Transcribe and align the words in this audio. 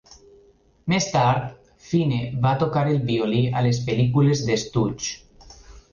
Més 0.93 1.05
tard, 1.15 1.43
Fine 1.89 2.17
va 2.45 2.55
tocar 2.65 2.85
el 2.95 2.99
violí 3.11 3.43
a 3.61 3.65
les 3.69 3.85
pel·lícules 3.91 4.43
de 4.49 4.61
Stooge. 4.63 5.57